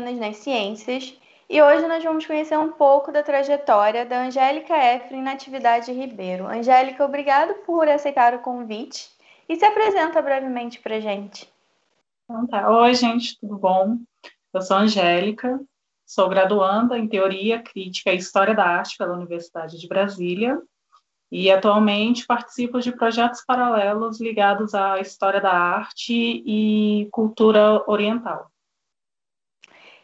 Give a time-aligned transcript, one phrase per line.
[0.00, 1.16] nas Ciências
[1.50, 6.46] e hoje nós vamos conhecer um pouco da trajetória da Angélica Efren na atividade Ribeiro.
[6.46, 9.08] Angélica, obrigado por aceitar o convite
[9.48, 11.50] e se apresenta brevemente para gente.
[12.24, 12.70] Então tá.
[12.70, 13.96] Oi, gente, tudo bom?
[14.52, 15.58] Eu sou Angélica,
[16.04, 20.60] sou graduanda em Teoria, Crítica e História da Arte pela Universidade de Brasília
[21.32, 28.50] e atualmente participo de projetos paralelos ligados à história da arte e cultura oriental.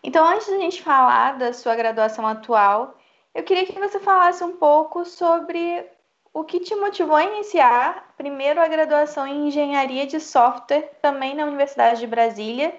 [0.06, 2.94] Então, antes da gente falar da sua graduação atual,
[3.34, 5.82] eu queria que você falasse um pouco sobre
[6.30, 11.46] o que te motivou a iniciar primeiro a graduação em engenharia de software, também na
[11.46, 12.78] Universidade de Brasília,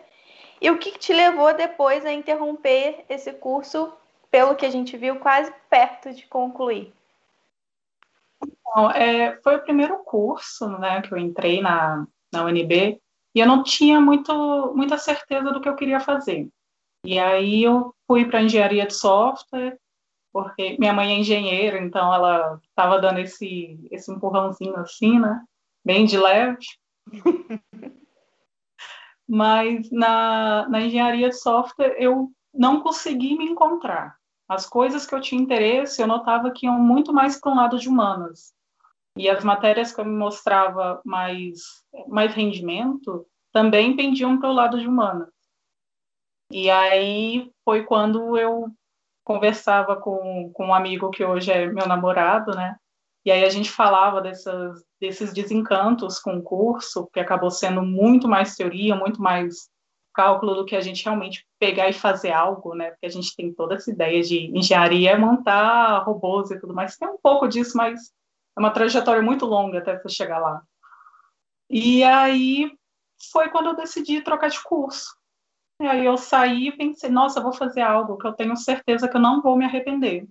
[0.62, 3.92] e o que te levou depois a interromper esse curso,
[4.30, 6.94] pelo que a gente viu, quase perto de concluir?
[8.46, 13.02] Então, é, foi o primeiro curso né, que eu entrei na, na UNB
[13.34, 16.48] e eu não tinha muito, muita certeza do que eu queria fazer.
[17.06, 19.78] E aí eu fui para engenharia de software,
[20.34, 25.44] porque minha mãe é engenheira, então ela estava dando esse, esse empurrãozinho assim, né?
[25.86, 26.58] Bem de leve.
[29.28, 34.16] Mas na, na engenharia de software eu não consegui me encontrar.
[34.48, 37.78] As coisas que eu tinha interesse, eu notava que iam muito mais para um lado
[37.78, 38.54] de humanas.
[39.18, 41.62] E as matérias que eu me mostrava mais,
[42.08, 45.35] mais rendimento também pendiam para o lado de humanas.
[46.58, 48.70] E aí foi quando eu
[49.26, 52.78] conversava com, com um amigo que hoje é meu namorado, né?
[53.26, 58.26] E aí a gente falava dessas, desses desencantos com o curso, que acabou sendo muito
[58.26, 59.70] mais teoria, muito mais
[60.14, 62.92] cálculo do que a gente realmente pegar e fazer algo, né?
[62.92, 66.96] Porque a gente tem toda essa ideia de engenharia montar robôs e tudo mais.
[66.96, 68.14] Tem um pouco disso, mas
[68.58, 70.62] é uma trajetória muito longa até você chegar lá.
[71.70, 72.72] E aí
[73.30, 75.14] foi quando eu decidi trocar de curso.
[75.82, 79.18] E aí eu saí e pensei, nossa, vou fazer algo que eu tenho certeza que
[79.18, 80.28] eu não vou me arrepender.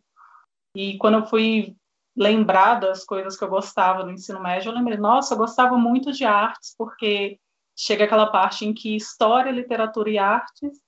[0.74, 1.76] E quando eu fui
[2.16, 6.12] lembrar das coisas que eu gostava no ensino médio, eu lembrei, nossa, eu gostava muito
[6.12, 7.38] de artes, porque
[7.76, 10.80] chega aquela parte em que história, literatura e artes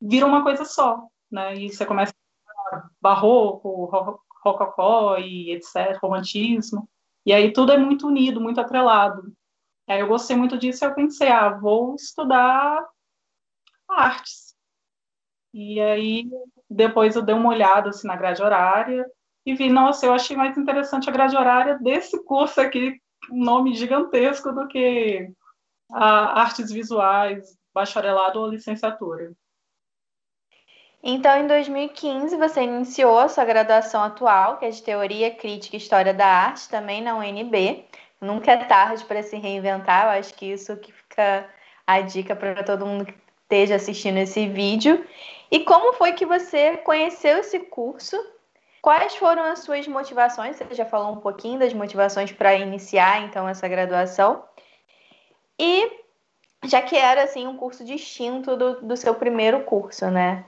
[0.00, 1.54] viram uma coisa só, né?
[1.56, 2.12] E você começa
[2.72, 3.90] a barroco,
[4.44, 6.88] rococó e etc, romantismo,
[7.24, 9.32] e aí tudo é muito unido, muito atrelado.
[9.88, 12.84] Aí eu gostei muito disso e eu pensei, ah, vou estudar
[13.92, 14.54] artes.
[15.54, 16.30] E aí,
[16.68, 19.06] depois eu dei uma olhada assim, na grade horária
[19.44, 23.74] e vi, nossa, eu achei mais interessante a grade horária desse curso aqui, um nome
[23.74, 25.30] gigantesco, do que
[25.90, 29.32] artes visuais, bacharelado ou licenciatura.
[31.02, 35.78] Então, em 2015, você iniciou a sua graduação atual, que é de Teoria Crítica e
[35.78, 37.84] História da Arte, também na UNB.
[38.20, 41.50] Nunca é tarde para se reinventar, eu acho que isso que fica
[41.84, 43.14] a dica para todo mundo que
[43.52, 45.06] esteja assistindo esse vídeo.
[45.50, 48.16] E como foi que você conheceu esse curso?
[48.80, 50.56] Quais foram as suas motivações?
[50.56, 54.42] Você já falou um pouquinho das motivações para iniciar então essa graduação.
[55.60, 56.00] E
[56.64, 60.46] já que era assim um curso distinto do, do seu primeiro curso, né?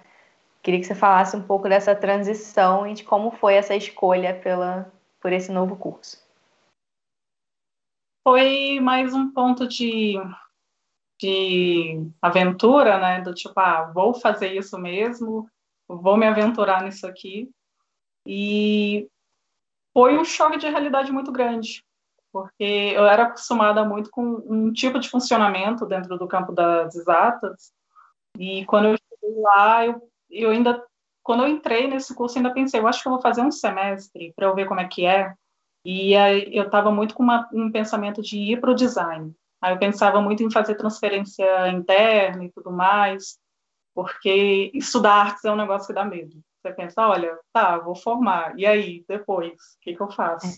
[0.62, 4.90] Queria que você falasse um pouco dessa transição e de como foi essa escolha pela,
[5.20, 6.24] por esse novo curso.
[8.26, 10.18] Foi mais um ponto de
[11.20, 13.20] de aventura, né?
[13.20, 15.48] Do tipo, ah, vou fazer isso mesmo,
[15.88, 17.50] vou me aventurar nisso aqui.
[18.26, 19.08] E
[19.92, 21.84] foi um choque de realidade muito grande,
[22.32, 27.72] porque eu era acostumada muito com um tipo de funcionamento dentro do campo das exatas,
[28.36, 30.84] e quando eu cheguei lá, eu, eu ainda,
[31.22, 34.32] quando eu entrei nesse curso, ainda pensei, eu acho que eu vou fazer um semestre
[34.34, 35.32] para eu ver como é que é,
[35.84, 39.32] e aí eu estava muito com uma, um pensamento de ir para o design,
[39.64, 43.38] Aí eu pensava muito em fazer transferência interna e tudo mais,
[43.94, 46.38] porque estudar artes é um negócio que dá medo.
[46.60, 50.48] Você pensa, olha, tá, vou formar, e aí, depois, o que, que eu faço?
[50.48, 50.50] É.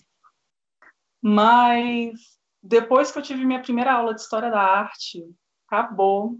[1.23, 5.25] Mas depois que eu tive minha primeira aula de História da Arte,
[5.69, 6.37] acabou.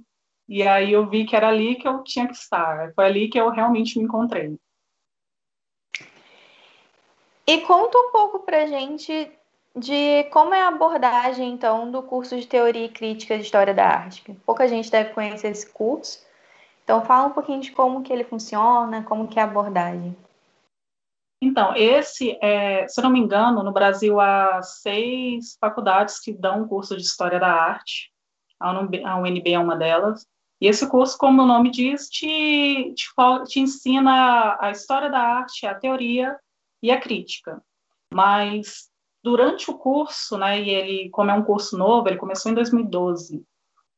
[0.49, 2.93] E aí eu vi que era ali que eu tinha que estar.
[2.95, 4.59] Foi ali que eu realmente me encontrei.
[7.47, 9.36] E conta um pouco pra gente
[9.77, 13.87] de como é a abordagem, então, do curso de Teoria e Crítica de História da
[13.87, 14.23] Arte.
[14.47, 16.25] Pouca gente deve conhecer esse curso.
[16.83, 20.17] Então, fala um pouquinho de como que ele funciona, como que é a abordagem.
[21.43, 26.69] Então, esse, é, se não me engano, no Brasil há seis faculdades que dão um
[26.69, 28.11] curso de História da Arte.
[28.59, 28.71] A
[29.19, 30.27] UNB é uma delas.
[30.59, 33.07] E esse curso, como o nome diz, te, te,
[33.47, 36.39] te ensina a história da arte, a teoria
[36.83, 37.63] e a crítica.
[38.11, 38.91] Mas
[39.27, 43.45] durante o curso, né, e ele, como é um curso novo, ele começou em 2012,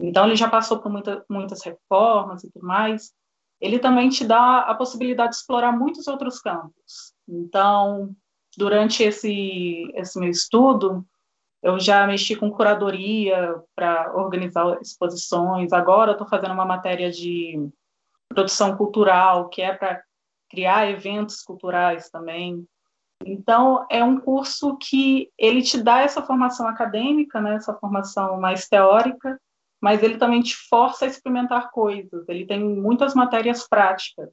[0.00, 3.12] então ele já passou por muita, muitas reformas e tudo mais,
[3.60, 7.12] ele também te dá a possibilidade de explorar muitos outros campos.
[7.28, 8.16] Então,
[8.56, 11.04] durante esse, esse meu estudo,
[11.62, 15.75] eu já mexi com curadoria para organizar exposições.
[15.75, 17.69] Agora estou fazendo uma matéria de
[18.30, 20.02] produção cultural, que é para
[20.48, 22.64] criar eventos culturais também.
[23.24, 28.68] Então, é um curso que ele te dá essa formação acadêmica, né, essa formação mais
[28.68, 29.40] teórica,
[29.80, 32.28] mas ele também te força a experimentar coisas.
[32.28, 34.30] Ele tem muitas matérias práticas,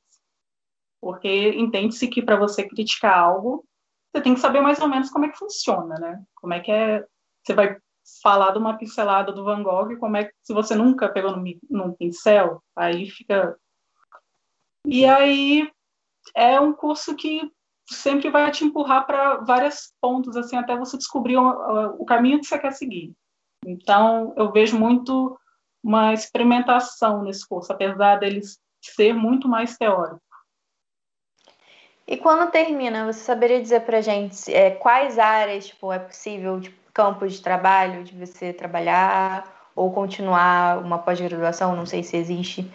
[1.01, 3.65] porque entende-se que para você criticar algo,
[4.11, 6.23] você tem que saber mais ou menos como é que funciona, né?
[6.35, 7.05] Como é que é
[7.43, 7.77] você vai
[8.23, 11.43] falar de uma pincelada do Van Gogh, como é que se você nunca pegou no,
[11.69, 13.57] num pincel, aí fica.
[14.85, 15.69] E aí
[16.35, 17.51] é um curso que
[17.87, 22.45] sempre vai te empurrar para vários pontos, assim, até você descobrir o, o caminho que
[22.45, 23.13] você quer seguir.
[23.65, 25.37] Então, eu vejo muito
[25.83, 30.21] uma experimentação nesse curso, apesar deles ser muito mais teórico.
[32.07, 36.77] E quando termina, você saberia dizer para gente é, quais áreas tipo, é possível tipo,
[36.93, 41.75] campos de trabalho de você trabalhar ou continuar uma pós-graduação?
[41.75, 42.71] Não sei se existe.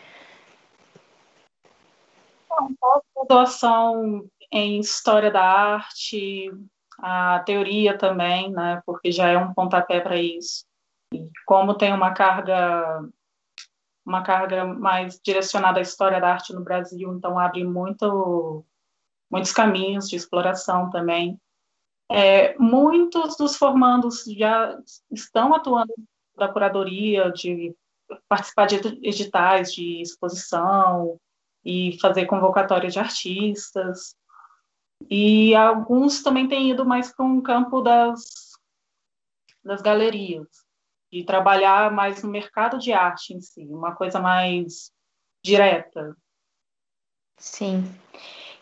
[2.81, 6.51] Pós-graduação em História da Arte,
[6.99, 10.65] a teoria também, né, porque já é um pontapé para isso.
[11.13, 13.03] E como tem uma carga
[14.05, 18.65] uma carga mais direcionada à história da arte no Brasil, então abre muito
[19.31, 21.41] muitos caminhos de exploração também.
[22.11, 24.77] É, muitos dos formandos já
[25.13, 25.95] estão atuando
[26.37, 27.73] da curadoria, de
[28.29, 31.21] participar de editais de exposição
[31.65, 34.17] e fazer convocatória de artistas.
[35.09, 38.23] E alguns também têm ido mais para um campo das,
[39.65, 40.47] das galerias,
[41.13, 44.93] de trabalhar mais no mercado de arte em si, uma coisa mais
[45.43, 46.17] direta.
[47.39, 47.85] Sim.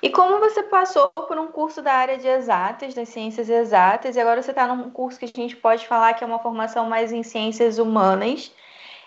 [0.01, 4.21] E como você passou por um curso da área de exatas, das ciências exatas, e
[4.21, 7.13] agora você está num curso que a gente pode falar que é uma formação mais
[7.13, 8.53] em ciências humanas,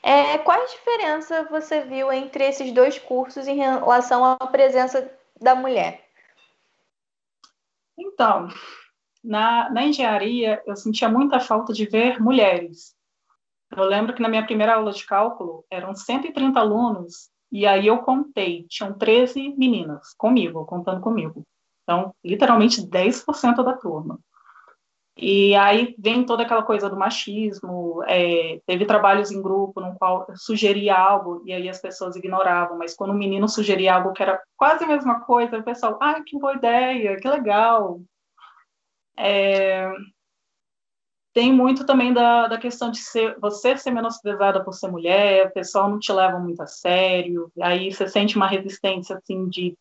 [0.04, 5.56] é, qual a diferença você viu entre esses dois cursos em relação à presença da
[5.56, 6.11] mulher?
[8.02, 8.48] Então,
[9.24, 12.96] na, na engenharia, eu sentia muita falta de ver mulheres.
[13.70, 18.00] Eu lembro que na minha primeira aula de cálculo, eram 130 alunos e aí eu
[18.00, 21.46] contei, tinham 13 meninas comigo, contando comigo.
[21.84, 24.20] Então, literalmente 10% da turma.
[25.18, 30.26] E aí vem toda aquela coisa do machismo, é, teve trabalhos em grupo no qual
[30.28, 34.24] eu sugeria algo e aí as pessoas ignoravam, mas quando o menino sugeria algo que
[34.24, 38.02] era quase a mesma coisa, o pessoal, ah, que boa ideia, que legal.
[39.18, 39.92] É,
[41.34, 45.54] tem muito também da, da questão de ser, você ser menosprezada por ser mulher, o
[45.54, 49.78] pessoal não te leva muito a sério, aí você sente uma resistência, assim, de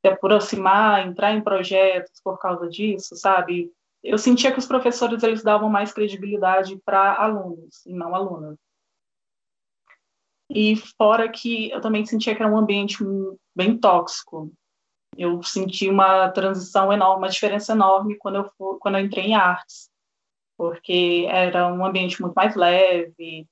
[0.00, 3.70] se aproximar, entrar em projetos por causa disso, sabe?
[4.04, 8.56] Eu sentia que os professores, eles davam mais credibilidade para alunos, e não alunas.
[10.50, 12.98] E fora que eu também sentia que era um ambiente
[13.56, 14.52] bem tóxico.
[15.16, 19.90] Eu senti uma transição enorme, uma diferença enorme quando eu, quando eu entrei em artes
[20.56, 23.46] porque era um ambiente muito mais leve.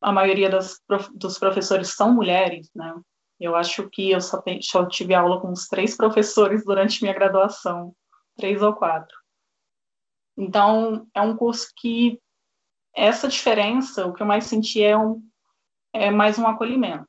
[0.00, 0.80] A maioria das,
[1.14, 2.94] dos professores são mulheres, né?
[3.38, 7.94] Eu acho que eu só, só tive aula com uns três professores durante minha graduação,
[8.36, 9.16] três ou quatro.
[10.36, 12.20] Então, é um curso que
[12.94, 15.22] essa diferença, o que eu mais senti é, um,
[15.92, 17.06] é mais um acolhimento.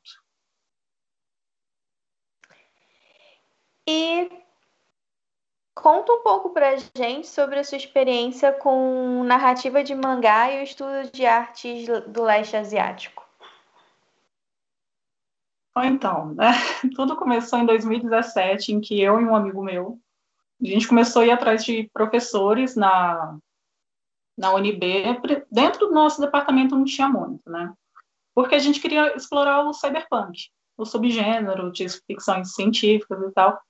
[3.86, 4.30] E
[5.80, 10.64] Conta um pouco pra gente sobre a sua experiência com narrativa de mangá e o
[10.64, 13.24] estudo de artes do leste asiático.
[15.76, 16.50] Então, né?
[16.96, 20.00] Tudo começou em 2017, em que eu e um amigo meu,
[20.60, 23.38] a gente começou a ir atrás de professores na,
[24.36, 25.04] na UNB.
[25.50, 27.72] Dentro do nosso departamento não tinha muito, né?
[28.34, 33.60] Porque a gente queria explorar o cyberpunk, o subgênero de ficções científicas e tal.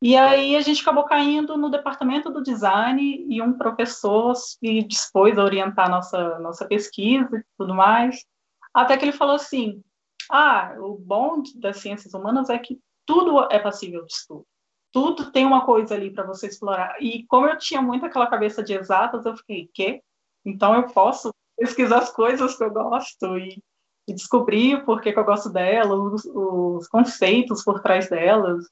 [0.00, 5.36] E aí a gente acabou caindo no departamento do design e um professor se dispôs
[5.36, 8.24] a orientar nossa nossa pesquisa e tudo mais,
[8.72, 9.82] até que ele falou assim:
[10.30, 14.46] "Ah, o bom das ciências humanas é que tudo é passível de estudo.
[14.92, 16.96] Tudo tem uma coisa ali para você explorar".
[17.00, 20.02] E como eu tinha muito aquela cabeça de exatas, eu fiquei: "Quê?
[20.44, 23.62] Então eu posso pesquisar as coisas que eu gosto e,
[24.08, 28.64] e descobrir por que, que eu gosto delas, os, os conceitos por trás delas".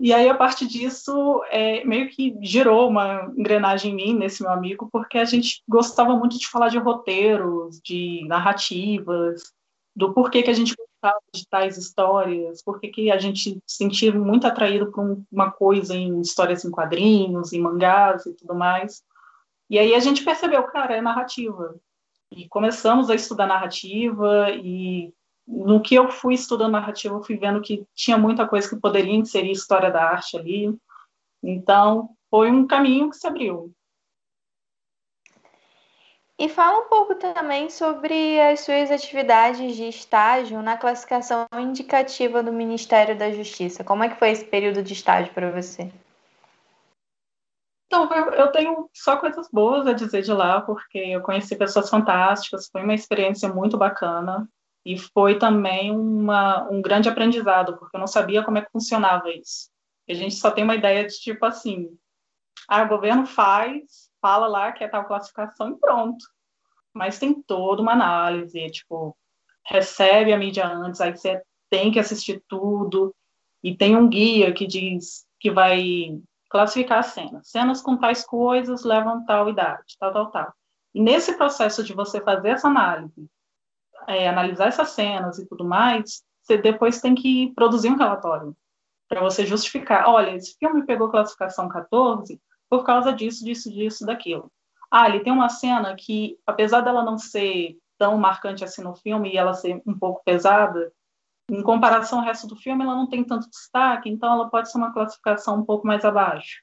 [0.00, 4.50] E aí, a partir disso, é, meio que gerou uma engrenagem em mim, nesse meu
[4.50, 9.40] amigo, porque a gente gostava muito de falar de roteiros, de narrativas,
[9.94, 14.14] do porquê que a gente gostava de tais histórias, por que, a gente se sentia
[14.14, 19.02] muito atraído por um, uma coisa em histórias em quadrinhos, em mangás e tudo mais.
[19.68, 21.74] E aí a gente percebeu, cara, é narrativa.
[22.30, 25.12] E começamos a estudar narrativa e
[25.46, 29.14] no que eu fui estudando narrativa, eu fui vendo que tinha muita coisa que poderia
[29.14, 30.74] inserir história da arte ali.
[31.42, 33.74] Então, foi um caminho que se abriu.
[36.42, 42.52] E fala um pouco também sobre as suas atividades de estágio na classificação indicativa do
[42.52, 43.84] Ministério da Justiça.
[43.84, 45.88] Como é que foi esse período de estágio para você?
[47.86, 52.68] Então, eu tenho só coisas boas a dizer de lá, porque eu conheci pessoas fantásticas,
[52.72, 54.48] foi uma experiência muito bacana
[54.84, 59.30] e foi também uma, um grande aprendizado, porque eu não sabia como é que funcionava
[59.30, 59.70] isso.
[60.10, 61.96] A gente só tem uma ideia de tipo assim,
[62.68, 66.24] ah, o governo faz, fala lá que é tal classificação e pronto.
[66.94, 69.16] Mas tem toda uma análise, tipo,
[69.66, 73.14] recebe a mídia antes, aí você tem que assistir tudo,
[73.62, 76.18] e tem um guia que diz que vai
[76.50, 77.48] classificar as cenas.
[77.48, 80.54] Cenas com tais coisas levam tal idade, tal, tal, tal.
[80.94, 83.26] E nesse processo de você fazer essa análise,
[84.06, 88.54] é, analisar essas cenas e tudo mais, você depois tem que produzir um relatório
[89.08, 90.08] para você justificar.
[90.08, 92.40] Olha, esse filme pegou classificação 14
[92.72, 94.50] por causa disso, disso, disso, daquilo.
[94.90, 99.30] Ah, ele tem uma cena que, apesar dela não ser tão marcante assim no filme
[99.30, 100.90] e ela ser um pouco pesada,
[101.50, 104.78] em comparação ao resto do filme, ela não tem tanto destaque, então ela pode ser
[104.78, 106.62] uma classificação um pouco mais abaixo.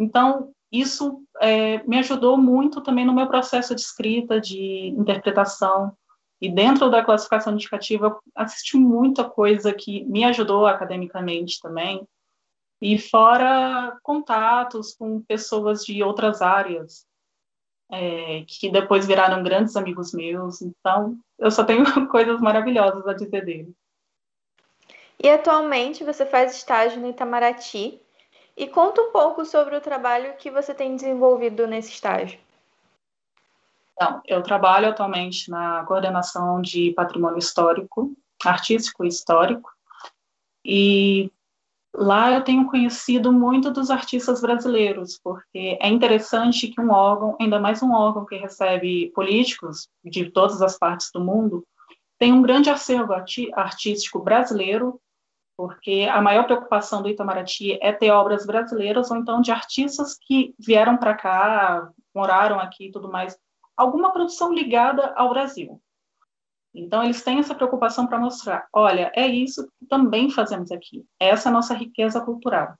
[0.00, 5.92] Então, isso é, me ajudou muito também no meu processo de escrita, de interpretação.
[6.40, 12.08] E dentro da classificação indicativa, assisti muita coisa que me ajudou academicamente também,
[12.80, 17.06] e fora contatos com pessoas de outras áreas,
[17.90, 20.60] é, que depois viraram grandes amigos meus.
[20.60, 23.72] Então, eu só tenho coisas maravilhosas a dizer dele.
[25.22, 28.00] E atualmente você faz estágio no Itamaraty.
[28.56, 32.38] E conta um pouco sobre o trabalho que você tem desenvolvido nesse estágio.
[33.92, 38.14] Então, eu trabalho atualmente na coordenação de patrimônio histórico,
[38.44, 39.70] artístico e histórico,
[40.64, 41.30] e
[41.98, 47.58] Lá eu tenho conhecido muito dos artistas brasileiros, porque é interessante que um órgão, ainda
[47.58, 51.66] mais um órgão que recebe políticos de todas as partes do mundo,
[52.18, 53.14] tem um grande acervo
[53.54, 55.00] artístico brasileiro,
[55.56, 60.54] porque a maior preocupação do Itamaraty é ter obras brasileiras ou então de artistas que
[60.58, 63.38] vieram para cá, moraram aqui e tudo mais,
[63.74, 65.80] alguma produção ligada ao Brasil.
[66.76, 71.48] Então, eles têm essa preocupação para mostrar: olha, é isso que também fazemos aqui, essa
[71.48, 72.74] é a nossa riqueza cultural.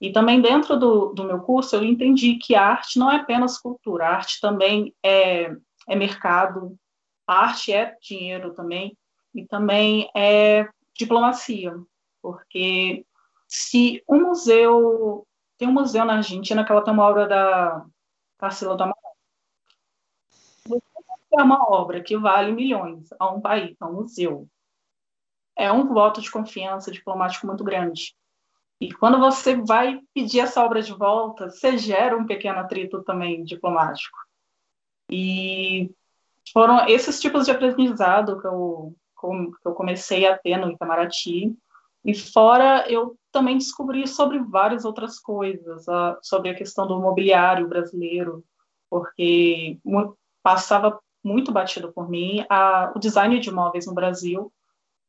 [0.00, 3.58] E também dentro do, do meu curso, eu entendi que a arte não é apenas
[3.58, 5.54] cultura, a arte também é,
[5.86, 6.74] é mercado,
[7.26, 8.96] a arte é dinheiro também,
[9.34, 11.74] e também é diplomacia,
[12.22, 13.04] porque
[13.46, 15.26] se um museu.
[15.58, 17.84] Tem um museu na Argentina que ela tem uma obra da
[18.38, 18.82] Tarsila do
[21.32, 24.48] é uma obra que vale milhões a um país, a um museu.
[25.56, 28.14] É um voto de confiança diplomático muito grande.
[28.80, 33.44] E quando você vai pedir essa obra de volta, você gera um pequeno atrito também
[33.44, 34.16] diplomático.
[35.10, 35.90] E
[36.52, 41.54] foram esses tipos de aprendizado que eu, que eu comecei a ter no Itamaraty.
[42.02, 45.84] E fora, eu também descobri sobre várias outras coisas,
[46.22, 48.42] sobre a questão do mobiliário brasileiro,
[48.88, 49.78] porque
[50.42, 54.52] passava muito batido por mim, a, o design de imóveis no Brasil.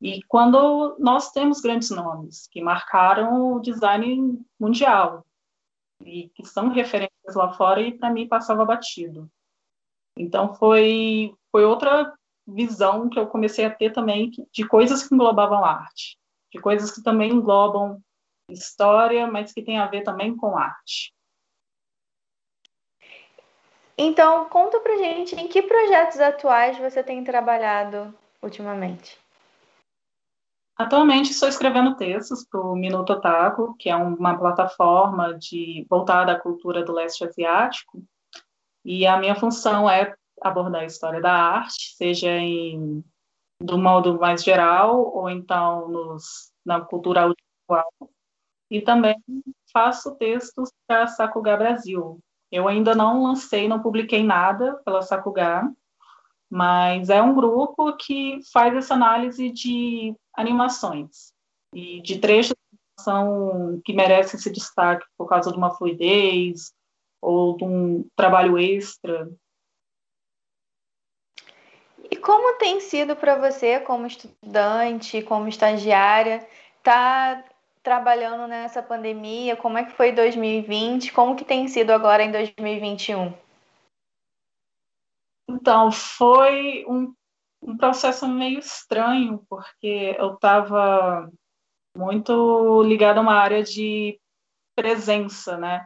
[0.02, 5.26] E quando nós temos grandes nomes que marcaram o design mundial
[6.04, 9.30] e que são referências lá fora e para mim passava batido.
[10.18, 12.14] Então foi foi outra
[12.48, 16.18] visão que eu comecei a ter também de coisas que englobavam arte,
[16.52, 18.02] de coisas que também englobam
[18.50, 21.14] história, mas que tem a ver também com arte.
[24.04, 29.16] Então, conta pra gente em que projetos atuais você tem trabalhado ultimamente.
[30.76, 36.40] Atualmente estou escrevendo textos para o Minuto Otaku, que é uma plataforma de voltada à
[36.40, 38.04] cultura do leste asiático,
[38.84, 43.04] e a minha função é abordar a história da arte, seja em
[43.62, 48.12] do modo mais geral ou então nos, na cultura audiovisual.
[48.68, 49.16] E também
[49.72, 52.20] faço textos para Sakuga Brasil,
[52.52, 55.72] eu ainda não lancei, não publiquei nada pela Sakugá,
[56.50, 61.32] mas é um grupo que faz essa análise de animações
[61.74, 62.56] e de trechos
[63.86, 66.74] que merecem esse destaque por causa de uma fluidez
[67.22, 69.32] ou de um trabalho extra.
[72.10, 76.46] E como tem sido para você, como estudante, como estagiária,
[76.84, 77.44] tá
[77.84, 79.56] trabalhando nessa pandemia?
[79.56, 81.12] Como é que foi 2020?
[81.12, 83.34] Como que tem sido agora em 2021?
[85.50, 87.14] Então, foi um,
[87.62, 91.30] um processo meio estranho, porque eu estava
[91.96, 94.20] muito ligada a uma área de
[94.76, 95.86] presença, né?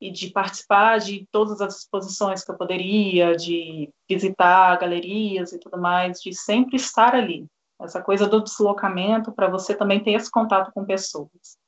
[0.00, 5.78] E de participar de todas as exposições que eu poderia, de visitar galerias e tudo
[5.78, 7.46] mais, de sempre estar ali.
[7.80, 11.58] Essa coisa do deslocamento para você também ter esse contato com pessoas.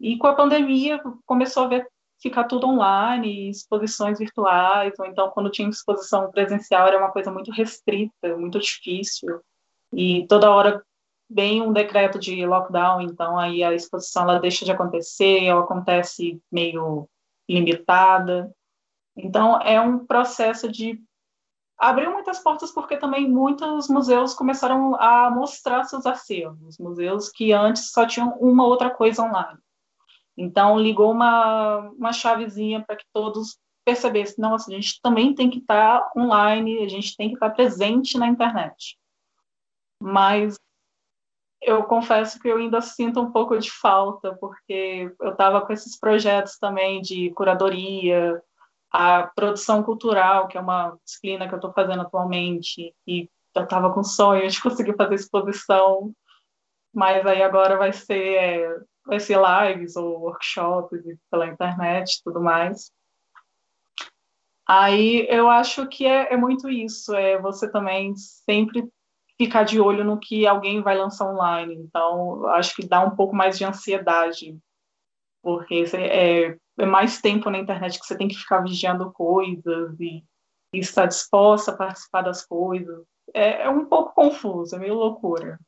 [0.00, 1.88] E com a pandemia começou a ver
[2.20, 7.50] ficar tudo online, exposições virtuais, ou então quando tinha exposição presencial era uma coisa muito
[7.50, 9.40] restrita, muito difícil.
[9.92, 10.82] E toda hora
[11.28, 16.40] vem um decreto de lockdown, então aí a exposição ela deixa de acontecer, ela acontece
[16.50, 17.08] meio
[17.48, 18.50] limitada.
[19.16, 21.00] Então é um processo de
[21.78, 27.90] abriu muitas portas porque também muitos museus começaram a mostrar seus acervos, museus que antes
[27.90, 29.58] só tinham uma outra coisa online.
[30.36, 35.58] Então, ligou uma, uma chavezinha para que todos percebessem: nossa, a gente também tem que
[35.58, 38.98] estar tá online, a gente tem que estar tá presente na internet.
[40.00, 40.58] Mas
[41.62, 45.98] eu confesso que eu ainda sinto um pouco de falta, porque eu estava com esses
[45.98, 48.42] projetos também de curadoria,
[48.96, 53.92] a produção cultural, que é uma disciplina que eu estou fazendo atualmente, e eu estava
[53.92, 56.14] com sonho de conseguir fazer exposição,
[56.94, 62.40] mas aí agora vai ser é, vai ser lives ou workshops pela internet e tudo
[62.40, 62.92] mais.
[64.64, 68.88] Aí eu acho que é, é muito isso, é você também sempre
[69.36, 71.74] ficar de olho no que alguém vai lançar online.
[71.74, 74.56] Então, acho que dá um pouco mais de ansiedade,
[75.42, 80.24] porque é, é mais tempo na internet que você tem que ficar vigiando coisas e,
[80.72, 83.04] e estar disposta a participar das coisas.
[83.32, 85.58] É, é um pouco confuso, é meio loucura.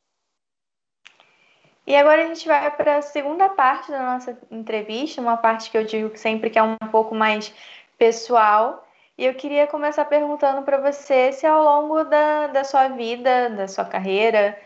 [1.85, 5.77] E agora a gente vai para a segunda parte da nossa entrevista, uma parte que
[5.77, 7.53] eu digo sempre que é um pouco mais
[7.97, 8.85] pessoal.
[9.17, 13.69] E eu queria começar perguntando para você se ao longo da, da sua vida, da
[13.69, 14.59] sua carreira,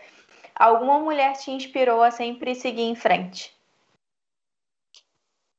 [0.55, 3.55] alguma mulher te inspirou a sempre seguir em frente.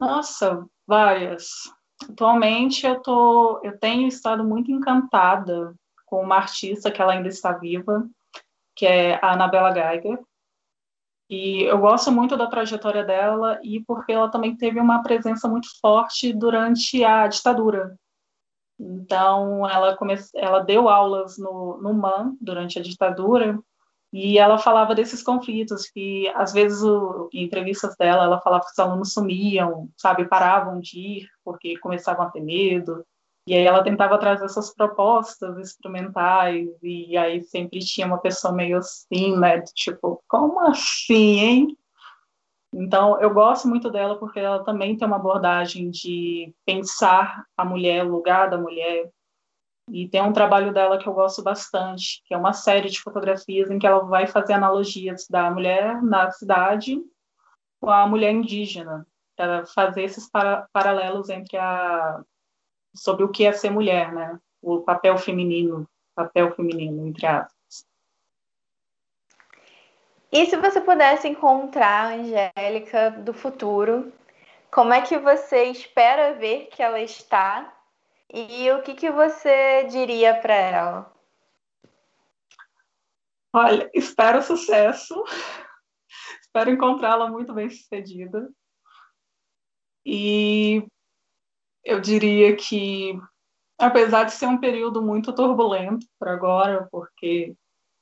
[0.02, 1.72] Nossa, várias.
[2.10, 7.52] Atualmente eu tô, eu tenho estado muito encantada com uma artista que ela ainda está
[7.52, 8.04] viva,
[8.74, 10.18] que é a Anabela Geiger.
[11.30, 15.68] E eu gosto muito da trajetória dela e porque ela também teve uma presença muito
[15.80, 17.96] forte durante a ditadura.
[18.80, 20.16] Então, ela, come...
[20.34, 23.56] ela deu aulas no, no MAN durante a ditadura
[24.12, 28.72] e ela falava desses conflitos que, às vezes, o, em entrevistas dela, ela falava que
[28.72, 33.04] os alunos sumiam, sabe, paravam de ir porque começavam a ter medo.
[33.46, 38.76] E aí ela tentava trazer essas propostas experimentais, e aí sempre tinha uma pessoa meio
[38.78, 39.62] assim, né?
[39.74, 41.78] Tipo, como assim, hein?
[42.72, 48.04] Então, eu gosto muito dela porque ela também tem uma abordagem de pensar a mulher,
[48.04, 49.10] o lugar da mulher.
[49.92, 53.70] E tem um trabalho dela que eu gosto bastante, que é uma série de fotografias
[53.70, 56.98] em que ela vai fazer analogias da mulher na cidade
[57.78, 62.22] com a mulher indígena, para fazer esses para paralelos entre a
[62.94, 64.38] sobre o que é ser mulher, né?
[64.62, 67.86] O papel feminino, papel feminino, entre aspas.
[70.30, 74.10] E se você pudesse encontrar a Angélica do futuro,
[74.70, 77.70] como é que você espera ver que ela está
[78.32, 81.12] e o que, que você diria para ela?
[83.52, 85.22] Olha, espero sucesso,
[86.40, 88.50] espero encontrá-la muito bem sucedida.
[90.04, 90.84] E
[91.84, 93.12] eu diria que,
[93.78, 97.54] apesar de ser um período muito turbulento para agora, porque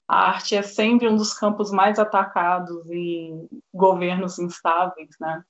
[0.07, 5.45] a arte é sempre um dos campos mais atacados em governos instáveis, né?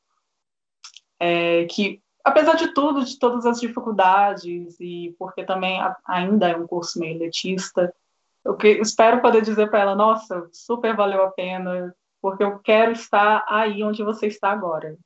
[1.19, 6.67] É, que, apesar de tudo, de todas as dificuldades, e porque também ainda é um
[6.67, 7.93] curso meio elitista,
[8.45, 12.93] eu que, espero poder dizer para ela: nossa, super valeu a pena, porque eu quero
[12.93, 14.97] estar aí onde você está agora.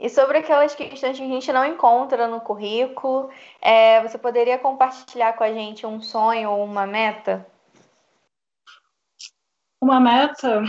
[0.00, 3.30] E sobre aquelas questões que a gente não encontra no currículo,
[3.60, 7.44] é, você poderia compartilhar com a gente um sonho ou uma meta?
[9.80, 10.62] Uma meta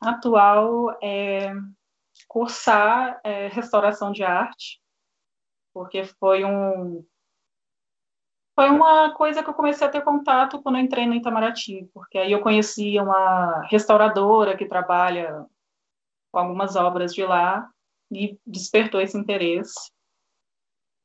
[0.00, 1.52] atual é
[2.30, 4.80] cursar é, restauração de arte,
[5.74, 7.04] porque foi um
[8.54, 12.30] foi uma coisa que eu comecei a ter contato quando entrei no Itamaraty, porque aí
[12.30, 15.44] eu conheci uma restauradora que trabalha
[16.30, 17.68] com algumas obras de lá
[18.12, 19.90] e despertou esse interesse.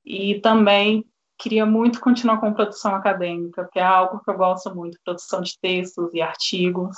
[0.06, 1.10] E também
[1.40, 5.58] queria muito continuar com produção acadêmica, porque é algo que eu gosto muito, produção de
[5.60, 6.96] textos e artigos.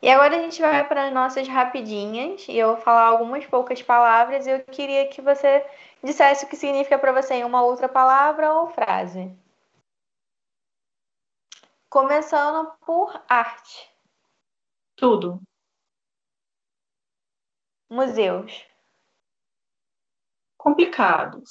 [0.00, 3.82] E agora a gente vai para as nossas rapidinhas, e eu vou falar algumas poucas
[3.82, 5.66] palavras, e eu queria que você
[6.02, 9.36] dissesse o que significa para você em uma outra palavra ou frase.
[11.90, 13.90] Começando por arte.
[14.96, 15.40] Tudo.
[17.90, 18.64] Museus.
[20.56, 21.50] Complicados.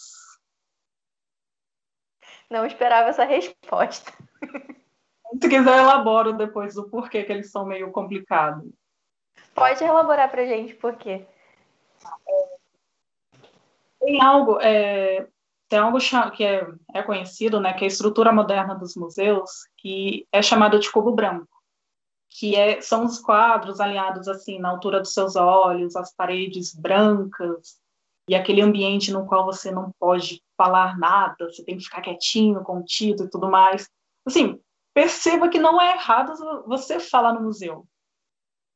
[2.50, 4.12] Não esperava essa resposta.
[5.34, 8.70] Se quiser, elaboro depois do porquê que eles são meio complicados.
[9.54, 11.26] Pode elaborar para gente por quê.
[14.00, 15.28] Tem algo, é,
[15.68, 15.98] tem algo
[16.36, 20.80] que é, é, conhecido, né, que é a estrutura moderna dos museus, que é chamado
[20.80, 21.50] de cubo branco,
[22.30, 27.80] que é, são os quadros alinhados assim na altura dos seus olhos, as paredes brancas,
[28.30, 32.64] e aquele ambiente no qual você não pode falar nada, você tem que ficar quietinho,
[32.64, 33.90] contido e tudo mais.
[34.26, 34.60] Assim,
[34.98, 36.34] perceba que não é errado
[36.66, 37.88] você falar no museu,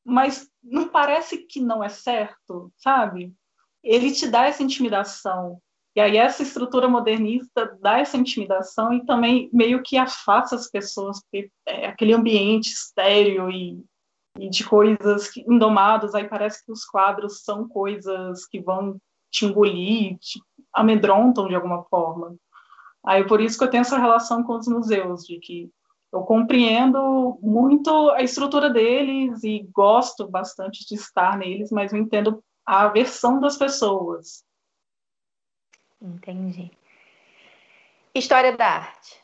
[0.04, 3.34] mas não parece que não é certo, sabe?
[3.82, 5.60] Ele te dá essa intimidação.
[5.96, 11.20] E aí essa estrutura modernista dá essa intimidação e também meio que afasta as pessoas,
[11.22, 13.84] porque é aquele ambiente estéreo e,
[14.38, 18.96] e de coisas indomadas, aí parece que os quadros são coisas que vão
[19.28, 20.40] te engolir, te
[20.72, 22.36] amedrontam de alguma forma.
[23.04, 25.68] Aí por isso que eu tenho essa relação com os museus, de que
[26.12, 32.44] eu compreendo muito a estrutura deles e gosto bastante de estar neles, mas eu entendo
[32.66, 34.44] a versão das pessoas.
[36.00, 36.70] Entendi.
[38.14, 39.22] História da arte.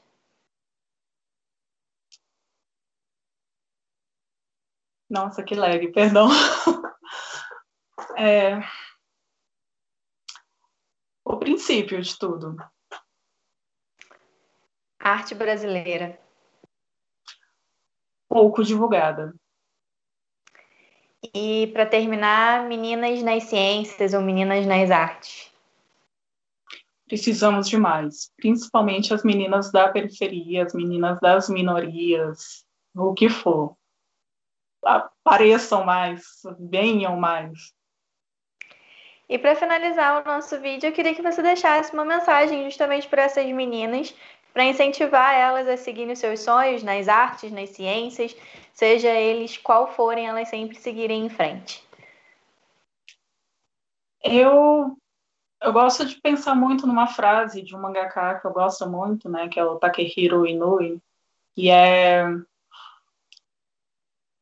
[5.10, 6.28] Nossa, que lag, perdão.
[8.16, 8.58] É,
[11.24, 12.56] o princípio de tudo.
[14.98, 16.18] Arte brasileira.
[18.28, 19.34] Pouco divulgada.
[21.34, 25.52] E para terminar, meninas nas ciências ou meninas nas artes.
[27.06, 32.64] Precisamos de mais, principalmente as meninas da periferia, as meninas das minorias,
[32.94, 33.74] o que for.
[34.84, 36.22] Apareçam mais,
[36.58, 37.72] venham mais.
[39.28, 43.22] E para finalizar o nosso vídeo, eu queria que você deixasse uma mensagem justamente para
[43.22, 44.14] essas meninas,
[44.52, 48.36] para incentivar elas a seguirem os seus sonhos nas artes, nas ciências,
[48.72, 51.82] seja eles qual forem, elas sempre seguirem em frente.
[54.22, 54.96] Eu
[55.60, 59.48] eu gosto de pensar muito numa frase de um mangaka que eu gosto muito, né,
[59.48, 61.02] que é o Takehiro Inoue,
[61.52, 62.22] que é,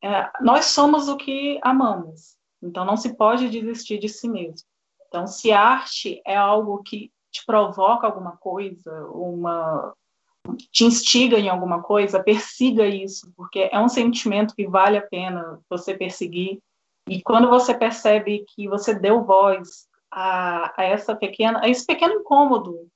[0.02, 2.36] é nós somos o que amamos.
[2.62, 4.66] Então não se pode desistir de si mesmo.
[5.08, 9.94] Então, se arte é algo que te provoca alguma coisa, uma
[10.70, 15.60] te instiga em alguma coisa, persiga isso, porque é um sentimento que vale a pena
[15.68, 16.60] você perseguir.
[17.08, 22.14] E quando você percebe que você deu voz a, a essa pequena, a esse pequeno
[22.14, 22.88] incômodo,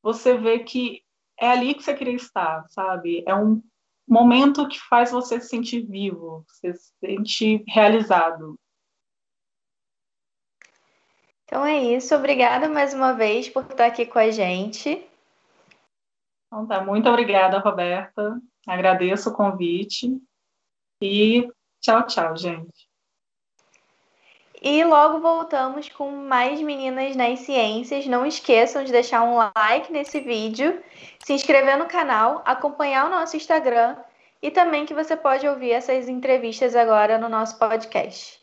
[0.00, 1.02] você vê que
[1.38, 3.24] é ali que você queria estar, sabe?
[3.26, 3.60] É um
[4.08, 8.56] momento que faz você se sentir vivo, se sente realizado.
[11.50, 12.14] Então é isso.
[12.14, 15.04] Obrigada mais uma vez por estar aqui com a gente.
[16.46, 18.40] Então tá, muito obrigada, Roberta.
[18.68, 20.16] Agradeço o convite.
[21.02, 21.48] E
[21.80, 22.88] tchau, tchau, gente.
[24.62, 28.06] E logo voltamos com mais meninas nas ciências.
[28.06, 30.80] Não esqueçam de deixar um like nesse vídeo,
[31.18, 33.96] se inscrever no canal, acompanhar o nosso Instagram
[34.40, 38.39] e também que você pode ouvir essas entrevistas agora no nosso podcast.